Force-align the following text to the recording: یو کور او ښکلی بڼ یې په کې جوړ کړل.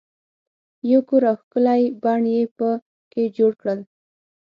یو 0.91 0.99
کور 1.09 1.21
او 1.29 1.35
ښکلی 1.41 1.81
بڼ 2.03 2.21
یې 2.33 2.41
په 2.57 2.69
کې 3.11 3.23
جوړ 3.37 3.51
کړل. 3.61 3.79